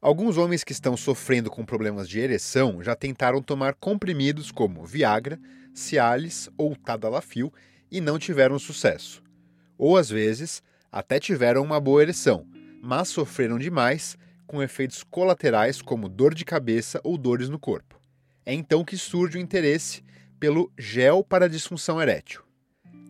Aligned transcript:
Alguns 0.00 0.36
homens 0.36 0.62
que 0.62 0.70
estão 0.70 0.96
sofrendo 0.96 1.50
com 1.50 1.64
problemas 1.64 2.08
de 2.08 2.20
ereção 2.20 2.80
já 2.84 2.94
tentaram 2.94 3.42
tomar 3.42 3.74
comprimidos 3.74 4.52
como 4.52 4.86
Viagra, 4.86 5.40
Cialis 5.74 6.48
ou 6.56 6.76
Tadalafil 6.76 7.52
e 7.90 8.00
não 8.00 8.16
tiveram 8.16 8.60
sucesso. 8.60 9.20
Ou 9.76 9.96
às 9.96 10.08
vezes, 10.08 10.62
até 10.90 11.18
tiveram 11.18 11.64
uma 11.64 11.80
boa 11.80 12.00
ereção, 12.00 12.46
mas 12.80 13.08
sofreram 13.08 13.58
demais 13.58 14.16
com 14.46 14.62
efeitos 14.62 15.02
colaterais 15.02 15.82
como 15.82 16.08
dor 16.08 16.32
de 16.32 16.44
cabeça 16.44 17.00
ou 17.02 17.18
dores 17.18 17.48
no 17.48 17.58
corpo. 17.58 18.00
É 18.46 18.54
então 18.54 18.84
que 18.84 18.96
surge 18.96 19.36
o 19.36 19.40
interesse 19.40 20.04
pelo 20.38 20.72
gel 20.78 21.24
para 21.24 21.48
disfunção 21.48 22.00
erétil. 22.00 22.42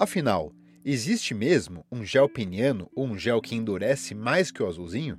Afinal, 0.00 0.52
existe 0.84 1.32
mesmo 1.32 1.86
um 1.92 2.04
gel 2.04 2.28
peniano 2.28 2.90
ou 2.92 3.06
um 3.06 3.16
gel 3.16 3.40
que 3.40 3.54
endurece 3.54 4.16
mais 4.16 4.50
que 4.50 4.60
o 4.60 4.66
azulzinho? 4.66 5.16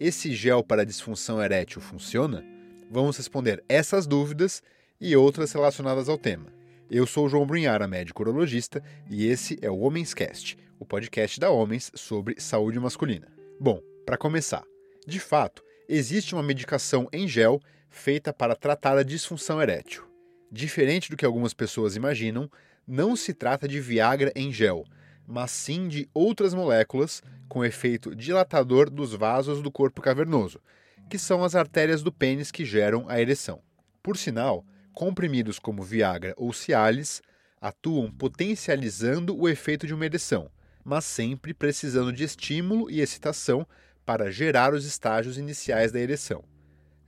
Esse 0.00 0.32
gel 0.32 0.62
para 0.62 0.86
disfunção 0.86 1.42
erétil 1.42 1.80
funciona? 1.80 2.44
Vamos 2.88 3.16
responder 3.16 3.64
essas 3.68 4.06
dúvidas 4.06 4.62
e 5.00 5.16
outras 5.16 5.50
relacionadas 5.50 6.08
ao 6.08 6.16
tema. 6.16 6.46
Eu 6.88 7.04
sou 7.04 7.26
o 7.26 7.28
João 7.28 7.44
Brunhara, 7.44 7.88
médico 7.88 8.22
urologista, 8.22 8.80
e 9.10 9.26
esse 9.26 9.58
é 9.60 9.68
o 9.68 9.80
Homens 9.80 10.14
Cast, 10.14 10.56
o 10.78 10.86
podcast 10.86 11.40
da 11.40 11.50
Homens 11.50 11.90
sobre 11.96 12.40
saúde 12.40 12.78
masculina. 12.78 13.26
Bom, 13.58 13.80
para 14.06 14.16
começar, 14.16 14.62
de 15.04 15.18
fato, 15.18 15.64
existe 15.88 16.32
uma 16.32 16.44
medicação 16.44 17.08
em 17.12 17.26
gel 17.26 17.60
feita 17.90 18.32
para 18.32 18.54
tratar 18.54 18.96
a 18.96 19.02
disfunção 19.02 19.60
erétil. 19.60 20.04
Diferente 20.48 21.10
do 21.10 21.16
que 21.16 21.26
algumas 21.26 21.52
pessoas 21.52 21.96
imaginam, 21.96 22.48
não 22.86 23.16
se 23.16 23.34
trata 23.34 23.66
de 23.66 23.80
Viagra 23.80 24.30
em 24.36 24.52
gel, 24.52 24.84
mas 25.26 25.50
sim 25.50 25.88
de 25.88 26.08
outras 26.14 26.54
moléculas 26.54 27.20
com 27.48 27.64
efeito 27.64 28.14
dilatador 28.14 28.90
dos 28.90 29.14
vasos 29.14 29.62
do 29.62 29.70
corpo 29.70 30.02
cavernoso, 30.02 30.60
que 31.08 31.18
são 31.18 31.42
as 31.42 31.54
artérias 31.54 32.02
do 32.02 32.12
pênis 32.12 32.50
que 32.50 32.64
geram 32.64 33.06
a 33.08 33.20
ereção. 33.20 33.60
Por 34.02 34.16
sinal, 34.16 34.64
comprimidos 34.92 35.58
como 35.58 35.82
Viagra 35.82 36.34
ou 36.36 36.52
Cialis 36.52 37.22
atuam 37.60 38.10
potencializando 38.10 39.36
o 39.36 39.48
efeito 39.48 39.86
de 39.86 39.94
uma 39.94 40.06
ereção, 40.06 40.50
mas 40.84 41.04
sempre 41.04 41.52
precisando 41.52 42.12
de 42.12 42.24
estímulo 42.24 42.90
e 42.90 43.00
excitação 43.00 43.66
para 44.04 44.30
gerar 44.30 44.72
os 44.72 44.86
estágios 44.86 45.36
iniciais 45.36 45.92
da 45.92 46.00
ereção. 46.00 46.42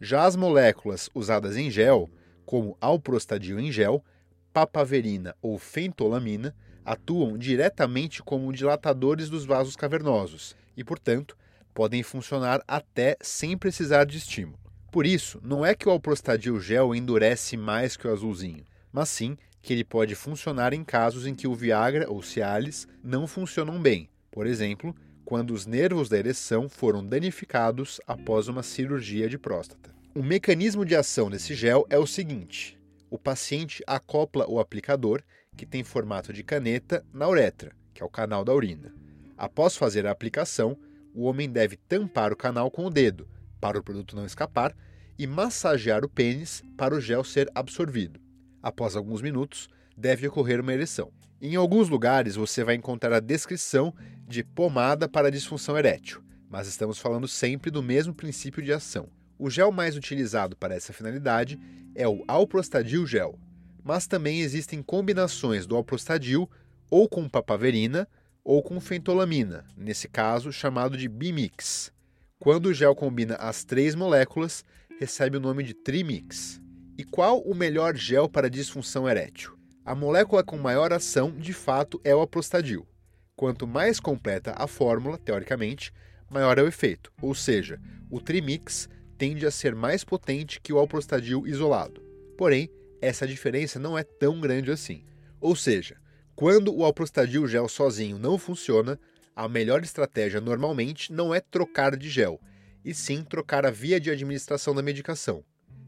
Já 0.00 0.24
as 0.24 0.36
moléculas 0.36 1.08
usadas 1.14 1.56
em 1.56 1.70
gel, 1.70 2.10
como 2.44 2.76
alprostadil 2.80 3.58
em 3.60 3.70
gel, 3.70 4.04
papaverina 4.52 5.34
ou 5.40 5.58
fentolamina, 5.58 6.54
atuam 6.84 7.36
diretamente 7.36 8.22
como 8.22 8.52
dilatadores 8.52 9.28
dos 9.28 9.44
vasos 9.44 9.76
cavernosos 9.76 10.54
e, 10.76 10.84
portanto, 10.84 11.36
podem 11.74 12.02
funcionar 12.02 12.62
até 12.66 13.16
sem 13.20 13.56
precisar 13.56 14.04
de 14.04 14.18
estímulo. 14.18 14.58
Por 14.90 15.06
isso, 15.06 15.40
não 15.42 15.64
é 15.64 15.74
que 15.74 15.88
o 15.88 15.92
alprostadil 15.92 16.60
gel 16.60 16.94
endurece 16.94 17.56
mais 17.56 17.96
que 17.96 18.08
o 18.08 18.12
azulzinho, 18.12 18.64
mas 18.92 19.08
sim 19.08 19.36
que 19.62 19.72
ele 19.72 19.84
pode 19.84 20.14
funcionar 20.14 20.72
em 20.72 20.82
casos 20.82 21.26
em 21.26 21.34
que 21.34 21.46
o 21.46 21.54
Viagra 21.54 22.10
ou 22.10 22.22
Cialis 22.22 22.88
não 23.02 23.26
funcionam 23.26 23.80
bem, 23.80 24.08
por 24.30 24.46
exemplo, 24.46 24.94
quando 25.24 25.52
os 25.52 25.66
nervos 25.66 26.08
da 26.08 26.18
ereção 26.18 26.68
foram 26.68 27.04
danificados 27.06 28.00
após 28.06 28.48
uma 28.48 28.62
cirurgia 28.62 29.28
de 29.28 29.38
próstata. 29.38 29.94
O 30.12 30.22
mecanismo 30.22 30.84
de 30.84 30.96
ação 30.96 31.30
desse 31.30 31.54
gel 31.54 31.86
é 31.88 31.96
o 31.96 32.06
seguinte: 32.06 32.76
o 33.08 33.16
paciente 33.16 33.82
acopla 33.86 34.44
o 34.48 34.58
aplicador 34.58 35.22
que 35.60 35.66
tem 35.66 35.84
formato 35.84 36.32
de 36.32 36.42
caneta 36.42 37.04
na 37.12 37.28
uretra, 37.28 37.72
que 37.92 38.02
é 38.02 38.06
o 38.06 38.08
canal 38.08 38.42
da 38.42 38.54
urina. 38.54 38.94
Após 39.36 39.76
fazer 39.76 40.06
a 40.06 40.10
aplicação, 40.10 40.74
o 41.14 41.24
homem 41.24 41.50
deve 41.50 41.76
tampar 41.76 42.32
o 42.32 42.36
canal 42.36 42.70
com 42.70 42.86
o 42.86 42.90
dedo, 42.90 43.28
para 43.60 43.78
o 43.78 43.82
produto 43.82 44.16
não 44.16 44.24
escapar, 44.24 44.74
e 45.18 45.26
massagear 45.26 46.02
o 46.02 46.08
pênis 46.08 46.62
para 46.78 46.94
o 46.94 47.00
gel 47.00 47.22
ser 47.22 47.50
absorvido. 47.54 48.18
Após 48.62 48.96
alguns 48.96 49.20
minutos, 49.20 49.68
deve 49.94 50.26
ocorrer 50.26 50.62
uma 50.62 50.72
ereção. 50.72 51.12
Em 51.42 51.56
alguns 51.56 51.90
lugares 51.90 52.36
você 52.36 52.64
vai 52.64 52.74
encontrar 52.74 53.12
a 53.12 53.20
descrição 53.20 53.94
de 54.26 54.42
pomada 54.42 55.10
para 55.10 55.30
disfunção 55.30 55.76
erétil, 55.76 56.22
mas 56.48 56.68
estamos 56.68 56.98
falando 56.98 57.28
sempre 57.28 57.70
do 57.70 57.82
mesmo 57.82 58.14
princípio 58.14 58.62
de 58.62 58.72
ação. 58.72 59.10
O 59.38 59.50
gel 59.50 59.70
mais 59.70 59.94
utilizado 59.94 60.56
para 60.56 60.74
essa 60.74 60.94
finalidade 60.94 61.60
é 61.94 62.08
o 62.08 62.24
alprostadil 62.26 63.06
gel, 63.06 63.38
mas 63.84 64.06
também 64.06 64.40
existem 64.40 64.82
combinações 64.82 65.66
do 65.66 65.76
alprostadil 65.76 66.48
ou 66.88 67.08
com 67.08 67.28
papaverina 67.28 68.08
ou 68.44 68.62
com 68.62 68.80
fentolamina, 68.80 69.64
nesse 69.76 70.08
caso 70.08 70.52
chamado 70.52 70.96
de 70.96 71.08
bimix. 71.08 71.92
Quando 72.38 72.66
o 72.66 72.74
gel 72.74 72.94
combina 72.94 73.34
as 73.36 73.64
três 73.64 73.94
moléculas, 73.94 74.64
recebe 74.98 75.36
o 75.36 75.40
nome 75.40 75.62
de 75.62 75.74
trimix. 75.74 76.60
E 76.96 77.04
qual 77.04 77.40
o 77.40 77.54
melhor 77.54 77.96
gel 77.96 78.28
para 78.28 78.50
disfunção 78.50 79.08
erétil? 79.08 79.58
A 79.84 79.94
molécula 79.94 80.42
com 80.42 80.56
maior 80.58 80.92
ação, 80.92 81.30
de 81.32 81.52
fato, 81.52 82.00
é 82.04 82.14
o 82.14 82.20
alprostadil. 82.20 82.86
Quanto 83.34 83.66
mais 83.66 83.98
completa 83.98 84.54
a 84.56 84.66
fórmula, 84.66 85.18
teoricamente, 85.18 85.92
maior 86.30 86.58
é 86.58 86.62
o 86.62 86.66
efeito, 86.66 87.10
ou 87.20 87.34
seja, 87.34 87.80
o 88.10 88.20
trimix 88.20 88.88
tende 89.16 89.46
a 89.46 89.50
ser 89.50 89.74
mais 89.74 90.04
potente 90.04 90.60
que 90.60 90.72
o 90.72 90.78
alprostadil 90.78 91.46
isolado. 91.46 92.02
Porém, 92.36 92.70
essa 93.00 93.26
diferença 93.26 93.78
não 93.78 93.96
é 93.96 94.02
tão 94.02 94.40
grande 94.40 94.70
assim. 94.70 95.04
Ou 95.40 95.56
seja, 95.56 95.96
quando 96.34 96.74
o 96.74 96.84
alprostadil 96.84 97.46
gel 97.46 97.68
sozinho 97.68 98.18
não 98.18 98.38
funciona, 98.38 98.98
a 99.34 99.48
melhor 99.48 99.82
estratégia 99.82 100.40
normalmente 100.40 101.12
não 101.12 101.34
é 101.34 101.40
trocar 101.40 101.96
de 101.96 102.08
gel, 102.08 102.40
e 102.84 102.94
sim 102.94 103.22
trocar 103.22 103.64
a 103.64 103.70
via 103.70 104.00
de 104.00 104.10
administração 104.10 104.74
da 104.74 104.82
medicação. 104.82 105.44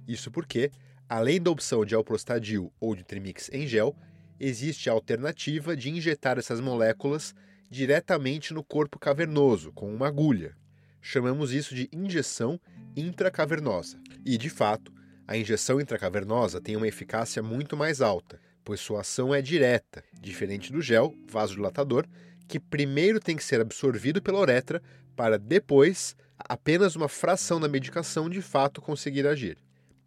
Isso 0.07 0.31
porque, 0.31 0.71
além 1.09 1.41
da 1.41 1.51
opção 1.51 1.85
de 1.85 1.95
alprostadil 1.95 2.73
ou 2.81 2.95
de 2.95 3.05
trimix 3.05 3.51
em 3.53 3.67
gel, 3.67 3.97
existe 4.39 4.91
a 4.91 4.93
alternativa 4.93 5.77
de 5.77 5.91
injetar 5.91 6.39
essas 6.39 6.61
moléculas 6.61 7.35
diretamente 7.71 8.53
no 8.53 8.63
corpo 8.63 8.99
cavernoso, 8.99 9.73
com 9.73 9.95
uma 9.95 10.09
agulha. 10.09 10.55
Chamamos 11.01 11.53
isso 11.53 11.75
de 11.75 11.89
injeção 11.93 12.61
intracavernosa. 12.97 13.99
E, 14.25 14.37
de 14.37 14.51
fato, 14.51 14.93
a 15.27 15.37
injeção 15.37 15.81
intracavernosa 15.81 16.61
tem 16.61 16.77
uma 16.77 16.89
eficácia 16.89 17.43
muito 17.43 17.77
mais 17.77 18.01
alta, 18.01 18.41
pois 18.65 18.81
sua 18.81 19.01
ação 19.01 19.35
é 19.35 19.41
direta, 19.41 20.03
diferente 20.21 20.73
do 20.73 20.81
gel 20.81 21.15
vasodilatador, 21.27 22.07
que 22.49 22.59
primeiro 22.59 23.21
tem 23.21 23.37
que 23.37 23.45
ser 23.45 23.61
absorvido 23.61 24.21
pela 24.21 24.41
uretra 24.41 24.83
para 25.17 25.39
depois 25.39 26.17
apenas 26.39 26.97
uma 26.97 27.09
fração 27.09 27.61
da 27.61 27.69
medicação 27.69 28.29
de 28.29 28.43
fato 28.43 28.81
conseguir 28.81 29.27
agir. 29.27 29.57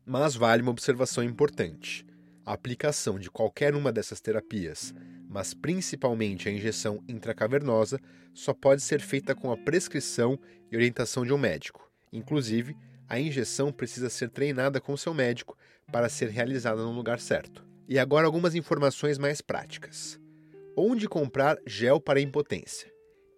Mas 0.06 0.36
vale 0.36 0.62
uma 0.62 0.72
observação 0.72 1.24
importante. 1.24 2.06
A 2.46 2.54
aplicação 2.54 3.18
de 3.18 3.32
qualquer 3.32 3.74
uma 3.74 3.92
dessas 3.92 4.22
terapias, 4.22 4.94
mas 5.28 5.54
principalmente 5.54 6.48
a 6.48 6.52
injeção 6.52 7.04
intracavernosa, 7.08 8.00
só 8.34 8.54
pode 8.54 8.82
ser 8.82 9.02
feita 9.02 9.34
com 9.34 9.52
a 9.52 9.58
prescrição 9.58 10.38
e 10.72 10.76
orientação 10.76 11.26
de 11.26 11.34
um 11.34 11.38
médico. 11.38 11.90
Inclusive, 12.14 12.76
a 13.08 13.20
injeção 13.20 13.72
precisa 13.72 14.10
ser 14.10 14.30
treinada 14.30 14.82
com 14.82 14.96
seu 14.98 15.14
médico 15.14 15.58
para 15.92 16.10
ser 16.10 16.30
realizada 16.30 16.82
no 16.82 16.92
lugar 16.92 17.20
certo. 17.20 17.66
E 17.88 18.00
agora 18.00 18.26
algumas 18.26 18.56
informações 18.56 19.18
mais 19.18 19.42
práticas. 19.42 20.20
Onde 20.76 21.08
comprar 21.08 21.58
gel 21.66 22.02
para 22.02 22.20
impotência? 22.20 22.92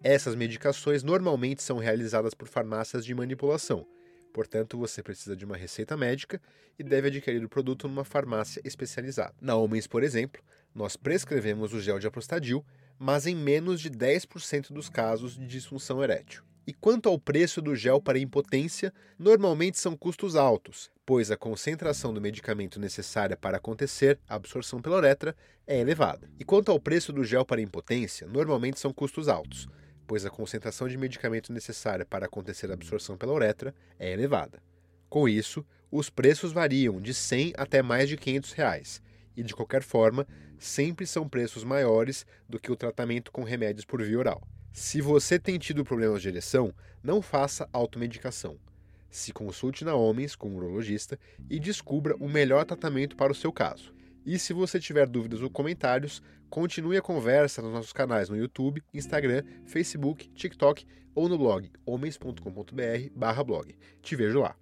Essas 0.03 0.35
medicações 0.35 1.03
normalmente 1.03 1.61
são 1.61 1.77
realizadas 1.77 2.33
por 2.33 2.47
farmácias 2.47 3.03
de 3.03 3.13
manipulação, 3.13 3.85
portanto 4.31 4.77
você 4.77 5.01
precisa 5.03 5.35
de 5.35 5.43
uma 5.43 5.57
receita 5.57 5.97
médica 5.97 6.41
e 6.77 6.83
deve 6.83 7.07
adquirir 7.07 7.43
o 7.43 7.49
produto 7.49 7.87
numa 7.87 8.03
farmácia 8.03 8.61
especializada. 8.63 9.33
Na 9.41 9.55
Homens, 9.55 9.87
por 9.87 10.03
exemplo, 10.03 10.41
nós 10.73 10.95
prescrevemos 10.95 11.73
o 11.73 11.81
gel 11.81 11.97
de 11.97 12.07
aprostadil, 12.07 12.63
mas 12.99 13.25
em 13.25 13.35
menos 13.35 13.81
de 13.81 13.89
10% 13.89 14.71
dos 14.71 14.89
casos 14.89 15.35
de 15.35 15.45
disfunção 15.45 16.03
erétil. 16.03 16.43
E 16.65 16.73
quanto 16.73 17.07
ao 17.07 17.17
preço 17.17 17.61
do 17.61 17.75
gel 17.75 18.01
para 18.01 18.19
impotência, 18.19 18.93
normalmente 19.17 19.79
são 19.79 19.95
custos 19.95 20.35
altos, 20.35 20.91
pois 21.05 21.31
a 21.31 21.37
concentração 21.37 22.13
do 22.13 22.19
medicamento 22.19 22.77
necessária 22.77 23.37
para 23.37 23.55
acontecer 23.55 24.19
a 24.27 24.35
absorção 24.35 24.81
pela 24.81 24.97
uretra 24.97 25.33
é 25.65 25.79
elevada. 25.79 26.29
E 26.37 26.43
quanto 26.43 26.69
ao 26.69 26.79
preço 26.79 27.13
do 27.13 27.23
gel 27.23 27.45
para 27.45 27.61
impotência, 27.61 28.27
normalmente 28.27 28.79
são 28.79 28.91
custos 28.91 29.29
altos, 29.29 29.69
pois 30.05 30.25
a 30.25 30.29
concentração 30.29 30.89
de 30.89 30.97
medicamento 30.97 31.53
necessária 31.53 32.05
para 32.05 32.25
acontecer 32.25 32.69
a 32.69 32.73
absorção 32.73 33.15
pela 33.15 33.33
uretra 33.33 33.73
é 33.97 34.11
elevada. 34.11 34.61
Com 35.09 35.29
isso, 35.29 35.65
os 35.89 36.09
preços 36.09 36.51
variam 36.51 36.99
de 36.99 37.13
100 37.13 37.53
até 37.55 37.81
mais 37.81 38.09
de 38.09 38.17
500 38.17 38.51
reais, 38.51 39.01
e 39.37 39.43
de 39.43 39.55
qualquer 39.55 39.83
forma, 39.83 40.27
sempre 40.57 41.05
são 41.05 41.29
preços 41.29 41.63
maiores 41.63 42.25
do 42.49 42.59
que 42.59 42.71
o 42.71 42.75
tratamento 42.75 43.31
com 43.31 43.43
remédios 43.43 43.85
por 43.85 44.01
via 44.01 44.19
oral. 44.19 44.41
Se 44.73 44.99
você 44.99 45.39
tem 45.39 45.57
tido 45.57 45.85
problemas 45.85 46.21
de 46.21 46.27
ereção, 46.27 46.73
não 47.01 47.21
faça 47.21 47.69
automedicação. 47.71 48.57
Se 49.09 49.31
consulte 49.31 49.85
na 49.85 49.95
Homens 49.95 50.35
com 50.35 50.49
um 50.49 50.57
urologista 50.57 51.17
e 51.49 51.59
descubra 51.59 52.15
o 52.17 52.27
melhor 52.27 52.65
tratamento 52.65 53.15
para 53.15 53.31
o 53.31 53.35
seu 53.35 53.53
caso. 53.53 53.95
E 54.25 54.37
se 54.37 54.51
você 54.51 54.77
tiver 54.77 55.07
dúvidas 55.07 55.41
ou 55.41 55.49
comentários, 55.49 56.21
Continue 56.49 56.97
a 56.97 57.01
conversa 57.01 57.61
nos 57.61 57.73
nossos 57.73 57.91
canais 57.93 58.29
no 58.29 58.37
YouTube, 58.37 58.81
Instagram, 58.93 59.43
Facebook, 59.65 60.29
TikTok 60.29 60.85
ou 61.13 61.27
no 61.27 61.37
blog 61.37 61.69
homens.com.br/blog. 61.85 63.75
Te 64.01 64.15
vejo 64.15 64.39
lá. 64.39 64.55